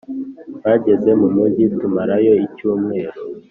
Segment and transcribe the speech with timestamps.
[0.55, 3.11] twageze mu mujyi, tumarayo icyumweru.